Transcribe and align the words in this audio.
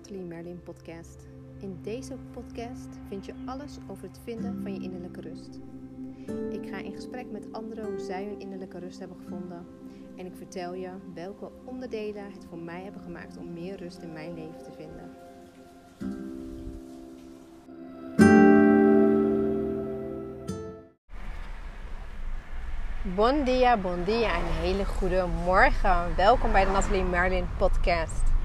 Nathalie 0.00 0.24
Merlin 0.24 0.62
podcast. 0.62 1.26
In 1.58 1.78
deze 1.82 2.14
podcast 2.32 2.88
vind 3.08 3.26
je 3.26 3.32
alles 3.46 3.76
over 3.88 4.02
het 4.02 4.20
vinden 4.24 4.62
van 4.62 4.74
je 4.74 4.80
innerlijke 4.80 5.20
rust. 5.20 5.60
Ik 6.50 6.68
ga 6.68 6.78
in 6.78 6.92
gesprek 6.92 7.30
met 7.30 7.52
anderen 7.52 7.84
hoe 7.84 7.98
zij 7.98 8.24
hun 8.24 8.40
innerlijke 8.40 8.78
rust 8.78 8.98
hebben 8.98 9.16
gevonden. 9.16 9.66
En 10.16 10.26
ik 10.26 10.36
vertel 10.36 10.74
je 10.74 10.90
welke 11.14 11.50
onderdelen 11.64 12.32
het 12.32 12.44
voor 12.48 12.58
mij 12.58 12.82
hebben 12.82 13.02
gemaakt 13.02 13.36
om 13.36 13.52
meer 13.52 13.76
rust 13.76 14.02
in 14.02 14.12
mijn 14.12 14.34
leven 14.34 14.62
te 14.62 14.72
vinden. 14.72 15.10
Bon 23.14 23.44
dia, 23.44 23.76
bon 23.76 24.04
dia 24.04 24.34
en 24.34 24.44
een 24.44 24.60
hele 24.60 24.84
goede 24.84 25.26
morgen. 25.44 26.16
Welkom 26.16 26.52
bij 26.52 26.64
de 26.64 26.70
Nathalie 26.70 27.04
Merlin 27.04 27.48
podcast. 27.58 28.39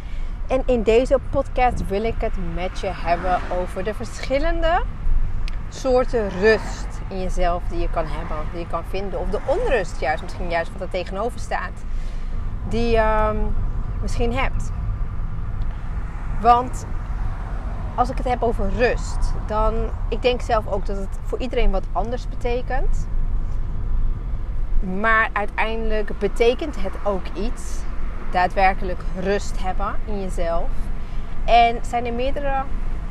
En 0.47 0.63
in 0.65 0.83
deze 0.83 1.17
podcast 1.29 1.87
wil 1.87 2.03
ik 2.03 2.15
het 2.17 2.33
met 2.53 2.79
je 2.79 2.91
hebben 2.91 3.39
over 3.59 3.83
de 3.83 3.93
verschillende 3.93 4.83
soorten 5.69 6.29
rust 6.29 6.87
in 7.07 7.21
jezelf 7.21 7.63
die 7.69 7.79
je 7.79 7.89
kan 7.89 8.05
hebben, 8.07 8.37
die 8.51 8.59
je 8.59 8.67
kan 8.67 8.83
vinden. 8.89 9.19
Of 9.19 9.29
de 9.29 9.39
onrust 9.45 9.99
juist, 9.99 10.23
misschien 10.23 10.49
juist 10.49 10.71
wat 10.71 10.81
er 10.81 10.89
tegenover 10.89 11.39
staat, 11.39 11.83
die 12.69 12.89
je 12.89 13.29
um, 13.33 13.55
misschien 14.01 14.33
hebt. 14.33 14.71
Want 16.41 16.85
als 17.95 18.09
ik 18.09 18.17
het 18.17 18.27
heb 18.27 18.43
over 18.43 18.69
rust, 18.69 19.33
dan 19.47 19.73
ik 20.09 20.21
denk 20.21 20.41
zelf 20.41 20.67
ook 20.67 20.85
dat 20.85 20.97
het 20.97 21.19
voor 21.23 21.39
iedereen 21.39 21.71
wat 21.71 21.85
anders 21.91 22.27
betekent. 22.27 23.07
Maar 24.99 25.29
uiteindelijk 25.33 26.19
betekent 26.19 26.81
het 26.81 26.93
ook 27.03 27.23
iets 27.33 27.83
daadwerkelijk 28.35 28.99
rust 29.19 29.63
hebben 29.63 29.95
in 30.05 30.21
jezelf. 30.21 30.69
En 31.45 31.79
zijn 31.81 32.05
er 32.05 32.13
meerdere 32.13 32.63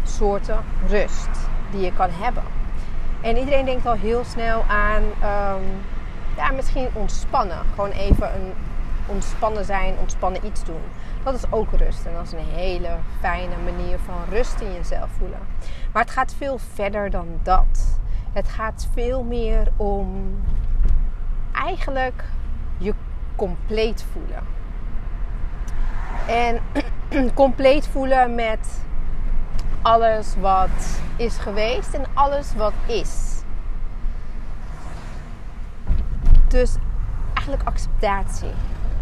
soorten 0.03 0.58
rust 0.89 1.28
die 1.70 1.80
je 1.80 1.92
kan 1.92 2.11
hebben. 2.11 2.42
En 3.20 3.36
iedereen 3.36 3.64
denkt 3.64 3.86
al 3.86 3.95
heel 3.95 4.25
snel 4.25 4.64
aan 4.69 5.02
um, 5.02 5.64
ja, 6.36 6.50
misschien 6.52 6.89
ontspannen. 6.92 7.58
Gewoon 7.75 7.91
even 7.91 8.34
een 8.34 8.52
ontspannen 9.06 9.64
zijn, 9.64 9.95
ontspannen 10.00 10.47
iets 10.47 10.64
doen. 10.64 10.83
Dat 11.22 11.34
is 11.34 11.52
ook 11.52 11.69
rust. 11.70 12.06
En 12.06 12.12
dat 12.14 12.22
is 12.25 12.33
een 12.33 12.55
hele 12.55 12.97
fijne 13.20 13.55
manier 13.64 13.98
van 13.98 14.17
rust 14.30 14.61
in 14.61 14.72
jezelf 14.72 15.11
voelen. 15.19 15.41
Maar 15.92 16.02
het 16.02 16.12
gaat 16.12 16.34
veel 16.39 16.58
verder 16.58 17.11
dan 17.11 17.27
dat. 17.42 17.98
Het 18.33 18.48
gaat 18.48 18.89
veel 18.92 19.22
meer 19.22 19.72
om 19.77 20.36
eigenlijk 21.52 22.25
je 22.78 22.95
compleet 23.36 24.05
voelen. 24.12 24.64
En 26.27 26.61
compleet 27.34 27.89
voelen 27.89 28.34
met 28.34 28.83
alles 29.83 30.34
wat 30.41 31.00
is 31.17 31.36
geweest 31.36 31.94
en 31.94 32.05
alles 32.14 32.55
wat 32.56 32.72
is. 32.86 33.42
Dus 36.48 36.75
eigenlijk 37.34 37.69
acceptatie. 37.69 38.48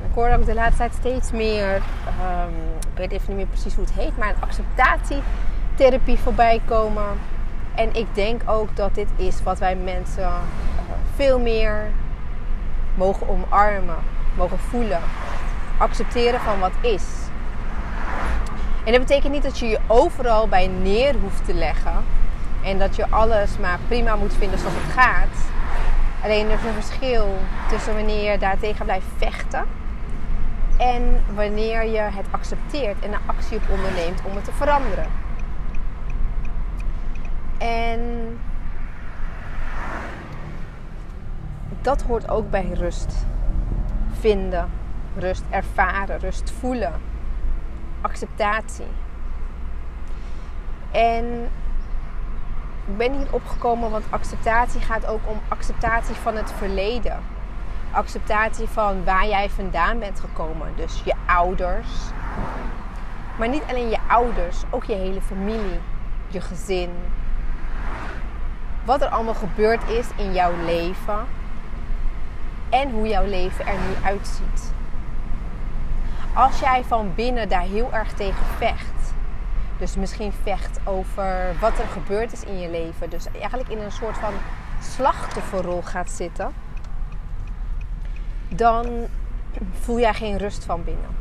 Ik 0.08 0.14
hoor 0.14 0.28
ook 0.28 0.46
de 0.46 0.54
laatste 0.54 0.76
tijd 0.76 0.94
steeds 0.94 1.30
meer, 1.30 1.74
um, 1.74 2.54
ik 2.92 2.96
weet 2.96 3.10
even 3.12 3.28
niet 3.28 3.36
meer 3.36 3.46
precies 3.46 3.74
hoe 3.74 3.84
het 3.84 3.94
heet, 3.94 4.18
maar 4.18 4.28
een 4.28 4.42
acceptatietherapie 4.42 6.18
voorbij 6.18 6.60
komen. 6.64 7.06
En 7.74 7.94
ik 7.94 8.06
denk 8.14 8.42
ook 8.46 8.76
dat 8.76 8.94
dit 8.94 9.08
is 9.16 9.42
wat 9.42 9.58
wij 9.58 9.76
mensen 9.76 10.22
uh, 10.22 10.34
veel 11.14 11.38
meer 11.38 11.90
mogen 12.94 13.28
omarmen, 13.28 13.98
mogen 14.36 14.58
voelen 14.58 15.00
accepteren 15.82 16.40
van 16.40 16.58
wat 16.58 16.72
is. 16.80 17.04
En 18.84 18.92
dat 18.92 19.00
betekent 19.00 19.32
niet 19.32 19.42
dat 19.42 19.58
je 19.58 19.66
je 19.66 19.78
overal 19.86 20.48
bij 20.48 20.66
neer 20.66 21.14
hoeft 21.20 21.44
te 21.44 21.54
leggen. 21.54 22.04
En 22.64 22.78
dat 22.78 22.96
je 22.96 23.10
alles 23.10 23.58
maar 23.58 23.78
prima 23.88 24.16
moet 24.16 24.34
vinden 24.34 24.58
zoals 24.58 24.74
het 24.76 24.92
gaat. 24.92 25.50
Alleen 26.24 26.46
er 26.46 26.58
is 26.58 26.64
een 26.64 26.82
verschil 26.82 27.34
tussen 27.68 27.94
wanneer 27.94 28.32
je 28.32 28.38
daartegen 28.38 28.84
blijft 28.84 29.06
vechten. 29.16 29.66
En 30.78 31.24
wanneer 31.34 31.84
je 31.84 32.00
het 32.00 32.26
accepteert 32.30 33.04
en 33.04 33.12
er 33.12 33.20
actie 33.26 33.56
op 33.56 33.62
onderneemt 33.70 34.20
om 34.24 34.34
het 34.34 34.44
te 34.44 34.52
veranderen. 34.52 35.06
En 37.58 38.00
dat 41.82 42.02
hoort 42.02 42.28
ook 42.28 42.50
bij 42.50 42.70
rust 42.72 43.26
vinden 44.20 44.81
rust 45.16 45.42
ervaren, 45.50 46.18
rust 46.18 46.50
voelen, 46.50 47.00
acceptatie. 48.00 48.90
En 50.90 51.50
ik 52.86 52.96
ben 52.96 53.12
hier 53.12 53.32
opgekomen, 53.32 53.90
want 53.90 54.04
acceptatie 54.10 54.80
gaat 54.80 55.06
ook 55.06 55.20
om 55.24 55.40
acceptatie 55.48 56.14
van 56.14 56.36
het 56.36 56.52
verleden. 56.52 57.18
Acceptatie 57.90 58.66
van 58.66 59.04
waar 59.04 59.26
jij 59.28 59.50
vandaan 59.50 59.98
bent 59.98 60.20
gekomen. 60.20 60.68
Dus 60.76 61.02
je 61.04 61.14
ouders. 61.26 61.88
Maar 63.38 63.48
niet 63.48 63.62
alleen 63.68 63.88
je 63.88 63.98
ouders, 64.08 64.62
ook 64.70 64.84
je 64.84 64.94
hele 64.94 65.20
familie, 65.20 65.80
je 66.28 66.40
gezin. 66.40 66.90
Wat 68.84 69.02
er 69.02 69.08
allemaal 69.08 69.34
gebeurd 69.34 69.88
is 69.88 70.06
in 70.16 70.32
jouw 70.32 70.52
leven. 70.64 71.26
En 72.68 72.90
hoe 72.90 73.08
jouw 73.08 73.24
leven 73.24 73.66
er 73.66 73.78
nu 73.78 74.04
uitziet 74.04 74.72
als 76.34 76.60
jij 76.60 76.84
van 76.84 77.14
binnen 77.14 77.48
daar 77.48 77.62
heel 77.62 77.92
erg 77.92 78.12
tegen 78.12 78.44
vecht. 78.56 79.14
Dus 79.78 79.96
misschien 79.96 80.32
vecht 80.42 80.80
over 80.84 81.54
wat 81.60 81.78
er 81.78 81.86
gebeurd 81.86 82.32
is 82.32 82.44
in 82.44 82.58
je 82.58 82.70
leven. 82.70 83.10
Dus 83.10 83.26
eigenlijk 83.32 83.68
in 83.68 83.78
een 83.78 83.92
soort 83.92 84.18
van 84.18 84.32
slachtofferrol 84.80 85.82
gaat 85.82 86.10
zitten. 86.10 86.52
Dan 88.48 89.06
voel 89.80 89.98
jij 89.98 90.14
geen 90.14 90.38
rust 90.38 90.64
van 90.64 90.84
binnen. 90.84 91.16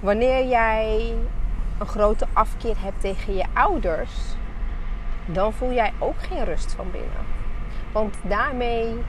Wanneer 0.00 0.46
jij 0.46 1.14
een 1.78 1.86
grote 1.86 2.26
afkeer 2.32 2.76
hebt 2.78 3.00
tegen 3.00 3.34
je 3.34 3.44
ouders, 3.52 4.12
dan 5.26 5.52
voel 5.52 5.72
jij 5.72 5.92
ook 5.98 6.22
geen 6.22 6.44
rust 6.44 6.72
van 6.72 6.90
binnen. 6.90 7.26
Want 7.92 8.16
daarmee 8.22 9.02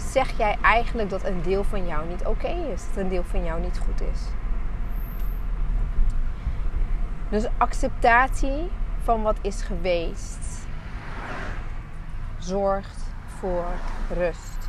zeg 0.00 0.36
jij 0.36 0.58
eigenlijk 0.62 1.10
dat 1.10 1.24
een 1.24 1.42
deel 1.42 1.64
van 1.64 1.86
jou 1.86 2.08
niet 2.08 2.26
oké 2.26 2.48
is. 2.72 2.86
Dat 2.86 2.96
een 2.96 3.08
deel 3.08 3.24
van 3.24 3.44
jou 3.44 3.60
niet 3.60 3.78
goed 3.78 4.00
is. 4.12 4.20
Dus 7.28 7.46
acceptatie 7.58 8.70
van 9.02 9.22
wat 9.22 9.36
is 9.40 9.62
geweest 9.62 10.66
zorgt 12.38 13.04
voor 13.38 13.64
rust. 14.14 14.68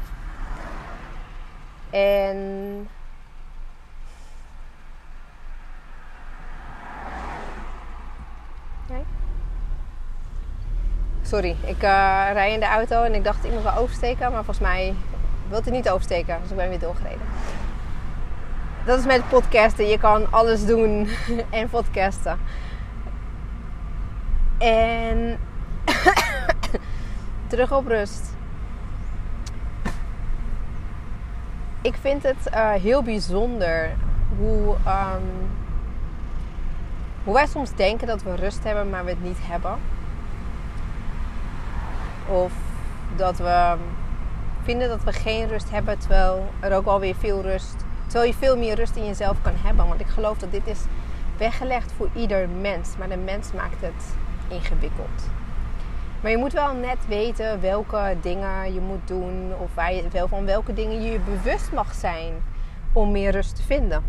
En 1.90 2.88
Sorry, 11.32 11.56
ik 11.66 11.84
uh, 11.84 12.30
rij 12.34 12.54
in 12.54 12.60
de 12.60 12.66
auto 12.66 13.04
en 13.04 13.14
ik 13.14 13.24
dacht 13.24 13.52
moet 13.52 13.64
wel 13.64 13.76
oversteken, 13.76 14.32
maar 14.32 14.44
volgens 14.44 14.60
mij 14.60 14.94
wilt 15.52 15.66
hij 15.66 15.74
niet 15.74 15.90
oversteken. 15.90 16.38
Dus 16.42 16.52
ik 16.52 16.58
ben 16.58 16.70
weer 16.70 16.80
doorgereden. 16.80 17.28
Dat 18.86 19.00
is 19.00 19.06
met 19.06 19.30
podcasten. 19.30 19.88
Je 19.88 19.98
kan 19.98 20.32
alles 20.32 20.66
doen 20.66 21.10
en 21.50 21.70
podcasten. 21.70 22.40
En 24.58 25.40
terug 27.48 27.72
op 27.72 27.88
rust. 27.88 28.30
Ik 31.82 31.96
vind 32.02 32.24
het 32.24 32.54
uh, 32.54 32.72
heel 32.72 33.04
bijzonder 33.04 33.90
hoe, 34.38 34.76
um, 34.88 35.50
hoe 37.24 37.34
wij 37.34 37.48
soms 37.48 37.76
denken 37.76 38.08
dat 38.08 38.24
we 38.24 38.36
rust 38.36 38.64
hebben, 38.64 38.90
maar 38.90 39.04
we 39.04 39.10
het 39.10 39.24
niet 39.24 39.40
hebben. 39.42 39.80
Of 42.28 42.52
dat 43.16 43.38
we 43.38 43.76
vinden 44.64 44.90
dat 44.90 45.04
we 45.04 45.14
geen 45.14 45.48
rust 45.48 45.70
hebben, 45.70 46.00
terwijl 46.00 46.50
er 46.60 46.76
ook 46.76 46.86
alweer 46.86 47.16
veel 47.16 47.42
rust, 47.42 47.76
terwijl 48.08 48.32
je 48.32 48.38
veel 48.38 48.58
meer 48.58 48.76
rust 48.76 48.96
in 48.96 49.06
jezelf 49.06 49.42
kan 49.42 49.54
hebben. 49.56 49.88
Want 49.88 50.00
ik 50.00 50.08
geloof 50.08 50.38
dat 50.38 50.52
dit 50.52 50.68
is 50.68 50.80
weggelegd 51.38 51.92
voor 51.92 52.10
ieder 52.16 52.50
mens, 52.50 52.98
maar 52.98 53.10
de 53.10 53.18
mens 53.18 53.52
maakt 53.54 53.82
het 53.82 54.16
ingewikkeld. 54.48 55.30
Maar 56.22 56.32
je 56.32 56.38
moet 56.38 56.54
wel 56.54 56.74
net 56.74 57.08
weten 57.08 57.62
welke 57.62 58.18
dingen 58.22 58.74
je 58.74 58.80
moet 58.80 59.08
doen, 59.08 59.52
of 59.60 59.70
wel 60.12 60.28
van 60.28 60.46
welke 60.46 60.74
dingen 60.74 61.02
je 61.02 61.12
je 61.12 61.20
bewust 61.20 61.72
mag 61.72 61.94
zijn 61.94 62.34
om 62.94 63.12
meer 63.12 63.32
rust 63.32 63.56
te 63.56 63.64
vinden. 63.64 64.04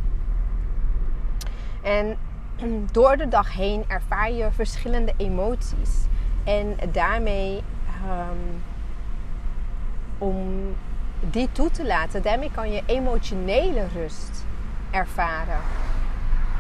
En 1.83 2.17
door 2.93 3.17
de 3.17 3.29
dag 3.29 3.55
heen 3.55 3.85
ervaar 3.89 4.33
je 4.33 4.51
verschillende 4.51 5.13
emoties. 5.17 6.07
En 6.45 6.77
daarmee 6.93 7.63
um, 8.07 8.63
om 10.23 10.75
die 11.21 11.49
toe 11.53 11.71
te 11.71 11.87
laten. 11.87 12.23
Daarmee 12.23 12.51
kan 12.51 12.73
je 12.73 12.83
emotionele 12.87 13.87
rust 13.95 14.45
ervaren. 14.91 15.61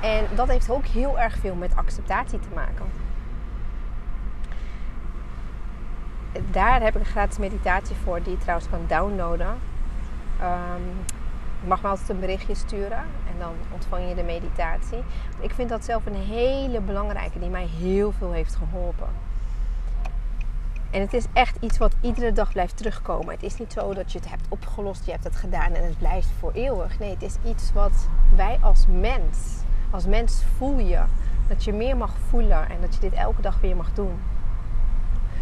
En 0.02 0.24
dat 0.34 0.48
heeft 0.48 0.70
ook 0.70 0.86
heel 0.86 1.18
erg 1.18 1.36
veel 1.36 1.54
met 1.54 1.76
acceptatie 1.76 2.38
te 2.38 2.48
maken. 2.54 2.86
Daar 6.50 6.82
heb 6.82 6.94
ik 6.94 7.00
een 7.00 7.06
gratis 7.06 7.38
meditatie 7.38 7.96
voor, 8.04 8.22
die 8.22 8.32
je 8.32 8.38
trouwens 8.38 8.68
kan 8.70 8.84
downloaden. 8.86 9.58
Um, 10.40 11.04
je 11.60 11.68
mag 11.68 11.82
me 11.82 11.88
altijd 11.88 12.08
een 12.08 12.20
berichtje 12.20 12.54
sturen 12.54 12.98
en 12.98 13.38
dan 13.38 13.52
ontvang 13.72 14.08
je 14.08 14.14
de 14.14 14.22
meditatie. 14.22 15.02
Ik 15.40 15.50
vind 15.50 15.68
dat 15.68 15.84
zelf 15.84 16.06
een 16.06 16.14
hele 16.14 16.80
belangrijke 16.80 17.38
die 17.38 17.48
mij 17.48 17.66
heel 17.66 18.12
veel 18.12 18.32
heeft 18.32 18.54
geholpen. 18.54 19.31
En 20.92 21.00
het 21.00 21.12
is 21.14 21.26
echt 21.32 21.56
iets 21.60 21.78
wat 21.78 21.94
iedere 22.00 22.32
dag 22.32 22.52
blijft 22.52 22.76
terugkomen. 22.76 23.34
Het 23.34 23.42
is 23.42 23.58
niet 23.58 23.72
zo 23.72 23.94
dat 23.94 24.12
je 24.12 24.18
het 24.18 24.30
hebt 24.30 24.46
opgelost, 24.48 25.04
je 25.04 25.10
hebt 25.10 25.24
het 25.24 25.36
gedaan 25.36 25.72
en 25.72 25.84
het 25.84 25.98
blijft 25.98 26.28
voor 26.38 26.52
eeuwig. 26.52 26.98
Nee, 26.98 27.10
het 27.10 27.22
is 27.22 27.36
iets 27.44 27.72
wat 27.72 28.08
wij 28.36 28.58
als 28.60 28.86
mens, 28.86 29.62
als 29.90 30.06
mens 30.06 30.42
voel 30.56 30.78
je 30.78 31.00
dat 31.48 31.64
je 31.64 31.72
meer 31.72 31.96
mag 31.96 32.14
voelen 32.28 32.68
en 32.70 32.80
dat 32.80 32.94
je 32.94 33.00
dit 33.00 33.12
elke 33.12 33.42
dag 33.42 33.60
weer 33.60 33.76
mag 33.76 33.92
doen. 33.94 34.20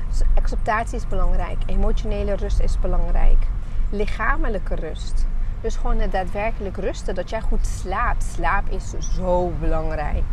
Dus 0.09 0.23
acceptatie 0.35 0.97
is 0.97 1.09
belangrijk, 1.09 1.59
emotionele 1.67 2.35
rust 2.35 2.61
is 2.61 2.81
belangrijk, 2.81 3.47
lichamelijke 3.91 4.75
rust. 4.75 5.27
Dus 5.61 5.77
gewoon 5.77 5.99
het 5.99 6.13
daadwerkelijk 6.13 6.77
rusten, 6.77 7.15
dat 7.15 7.31
jij 7.31 7.41
goed 7.41 7.67
slaapt. 7.67 8.23
Slaap 8.23 8.69
is 8.69 8.95
zo 8.99 9.53
belangrijk. 9.61 10.25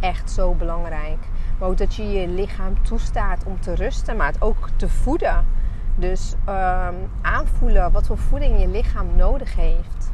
Echt 0.00 0.30
zo 0.30 0.54
belangrijk. 0.54 1.18
Maar 1.58 1.68
ook 1.68 1.78
dat 1.78 1.94
je 1.94 2.10
je 2.10 2.28
lichaam 2.28 2.82
toestaat 2.82 3.44
om 3.44 3.60
te 3.60 3.74
rusten, 3.74 4.16
maar 4.16 4.26
het 4.26 4.42
ook 4.42 4.68
te 4.76 4.88
voeden. 4.88 5.46
Dus 5.96 6.34
um, 6.48 7.10
aanvoelen 7.20 7.92
wat 7.92 8.06
voor 8.06 8.18
voeding 8.18 8.60
je 8.60 8.68
lichaam 8.68 9.16
nodig 9.16 9.54
heeft. 9.54 10.12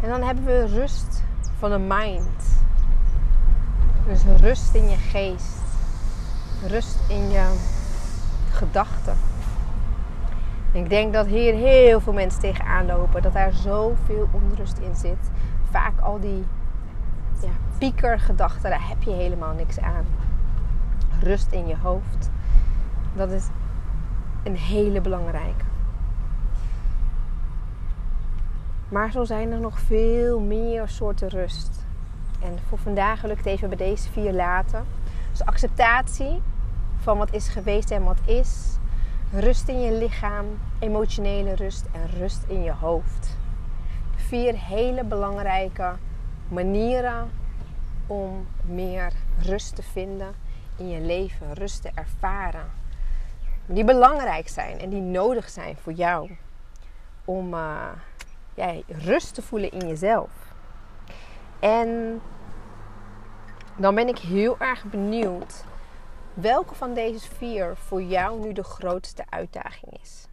En 0.00 0.08
dan 0.08 0.22
hebben 0.22 0.44
we 0.44 0.66
rust 0.66 1.22
van 1.58 1.70
de 1.70 1.78
mind. 1.78 2.64
Dus 4.06 4.22
rust 4.40 4.74
in 4.74 4.88
je 4.88 4.96
geest. 4.96 5.58
Rust 6.66 6.98
in 7.08 7.30
je 7.30 7.54
gedachten. 8.50 9.16
Ik 10.72 10.88
denk 10.88 11.12
dat 11.12 11.26
hier 11.26 11.54
heel 11.54 12.00
veel 12.00 12.12
mensen 12.12 12.40
tegenaan 12.40 12.86
lopen. 12.86 13.22
Dat 13.22 13.32
daar 13.32 13.52
zoveel 13.52 14.28
onrust 14.32 14.78
in 14.78 14.96
zit. 14.96 15.30
Vaak 15.70 16.00
al 16.00 16.20
die 16.20 16.44
ja, 17.42 17.78
piekergedachten, 17.78 18.70
daar 18.70 18.88
heb 18.88 19.02
je 19.02 19.10
helemaal 19.10 19.54
niks 19.54 19.80
aan. 19.80 20.06
Rust 21.20 21.52
in 21.52 21.66
je 21.66 21.76
hoofd. 21.76 22.30
Dat 23.14 23.30
is 23.30 23.48
een 24.42 24.56
hele 24.56 25.00
belangrijke. 25.00 25.64
Maar 28.88 29.10
zo 29.10 29.24
zijn 29.24 29.52
er 29.52 29.60
nog 29.60 29.80
veel 29.80 30.40
meer 30.40 30.88
soorten 30.88 31.28
rust. 31.28 31.86
En 32.42 32.58
voor 32.68 32.78
vandaag 32.78 33.20
wil 33.20 33.30
ik 33.30 33.36
het 33.36 33.46
even 33.46 33.68
bij 33.68 33.78
deze 33.78 34.10
vier 34.10 34.32
laten. 34.32 34.84
Dus 35.30 35.44
acceptatie 35.44 36.42
van 36.96 37.18
wat 37.18 37.32
is 37.32 37.48
geweest 37.48 37.90
en 37.90 38.02
wat 38.02 38.18
is. 38.24 38.78
Rust 39.32 39.68
in 39.68 39.80
je 39.80 39.92
lichaam, 39.92 40.46
emotionele 40.78 41.54
rust 41.54 41.86
en 41.92 42.18
rust 42.18 42.44
in 42.46 42.62
je 42.62 42.72
hoofd. 42.72 43.36
Vier 44.16 44.54
hele 44.54 45.04
belangrijke 45.04 45.92
manieren 46.50 47.30
om 48.06 48.46
meer 48.62 49.12
rust 49.38 49.74
te 49.74 49.82
vinden 49.82 50.34
in 50.76 50.88
je 50.88 51.00
leven, 51.00 51.54
rust 51.54 51.82
te 51.82 51.90
ervaren. 51.94 52.70
Die 53.66 53.84
belangrijk 53.84 54.48
zijn 54.48 54.78
en 54.78 54.90
die 54.90 55.00
nodig 55.00 55.50
zijn 55.50 55.76
voor 55.76 55.92
jou 55.92 56.36
om 57.24 57.54
uh, 57.54 57.88
rust 58.86 59.34
te 59.34 59.42
voelen 59.42 59.70
in 59.70 59.88
jezelf. 59.88 60.30
En 61.60 62.20
dan 63.76 63.94
ben 63.94 64.08
ik 64.08 64.18
heel 64.18 64.58
erg 64.58 64.84
benieuwd 64.84 65.64
welke 66.34 66.74
van 66.74 66.94
deze 66.94 67.30
vier 67.34 67.76
voor 67.76 68.02
jou 68.02 68.40
nu 68.40 68.52
de 68.52 68.64
grootste 68.64 69.24
uitdaging 69.28 69.92
is. 70.02 70.26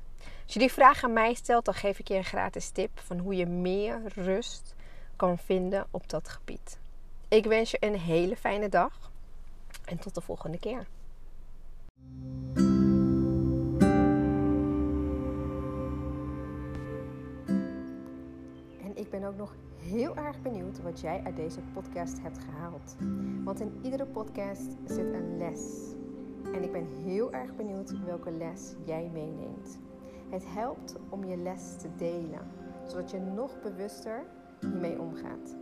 Als 0.43 0.53
je 0.53 0.59
die 0.59 0.71
vraag 0.71 1.03
aan 1.03 1.13
mij 1.13 1.33
stelt, 1.33 1.65
dan 1.65 1.73
geef 1.73 1.99
ik 1.99 2.07
je 2.07 2.15
een 2.15 2.23
gratis 2.23 2.69
tip 2.69 2.99
van 2.99 3.17
hoe 3.17 3.35
je 3.35 3.45
meer 3.45 4.01
rust 4.15 4.75
kan 5.17 5.37
vinden 5.37 5.87
op 5.91 6.09
dat 6.09 6.29
gebied. 6.29 6.79
Ik 7.27 7.45
wens 7.45 7.71
je 7.71 7.77
een 7.79 7.99
hele 7.99 8.35
fijne 8.35 8.69
dag 8.69 9.11
en 9.85 9.99
tot 9.99 10.15
de 10.15 10.21
volgende 10.21 10.59
keer. 10.59 10.87
En 18.83 18.95
ik 18.95 19.09
ben 19.09 19.23
ook 19.23 19.35
nog 19.35 19.55
heel 19.77 20.15
erg 20.15 20.41
benieuwd 20.41 20.81
wat 20.81 20.99
jij 20.99 21.21
uit 21.23 21.35
deze 21.35 21.59
podcast 21.73 22.21
hebt 22.21 22.39
gehaald. 22.39 22.95
Want 23.43 23.59
in 23.59 23.79
iedere 23.81 24.05
podcast 24.05 24.75
zit 24.85 25.13
een 25.13 25.37
les. 25.37 25.93
En 26.53 26.63
ik 26.63 26.71
ben 26.71 26.87
heel 27.03 27.33
erg 27.33 27.55
benieuwd 27.55 28.03
welke 28.05 28.31
les 28.31 28.73
jij 28.85 29.09
meeneemt. 29.13 29.79
Het 30.29 30.43
helpt 30.47 30.95
om 31.09 31.25
je 31.25 31.37
les 31.37 31.75
te 31.77 31.95
delen, 31.95 32.51
zodat 32.87 33.11
je 33.11 33.19
nog 33.19 33.61
bewuster 33.61 34.25
hiermee 34.59 34.99
omgaat. 34.99 35.55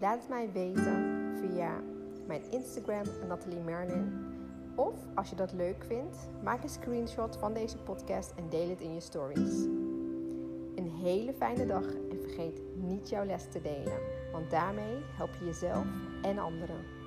Laat 0.00 0.18
het 0.18 0.28
mij 0.28 0.52
weten 0.52 1.32
via 1.40 1.80
mijn 2.26 2.50
Instagram 2.50 3.04
Nathalie 3.28 3.60
Merlin. 3.60 4.30
Of 4.74 4.94
als 5.14 5.30
je 5.30 5.36
dat 5.36 5.52
leuk 5.52 5.84
vindt, 5.84 6.16
maak 6.42 6.62
een 6.62 6.68
screenshot 6.68 7.36
van 7.36 7.54
deze 7.54 7.78
podcast 7.78 8.32
en 8.36 8.48
deel 8.48 8.68
het 8.68 8.80
in 8.80 8.94
je 8.94 9.00
stories. 9.00 9.64
Een 10.74 10.90
hele 11.02 11.32
fijne 11.32 11.66
dag 11.66 11.84
en 12.10 12.20
vergeet 12.20 12.60
niet 12.74 13.08
jouw 13.08 13.24
les 13.24 13.44
te 13.50 13.60
delen, 13.60 13.98
want 14.32 14.50
daarmee 14.50 14.96
help 15.16 15.30
je 15.38 15.44
jezelf 15.44 15.86
en 16.22 16.38
anderen. 16.38 17.01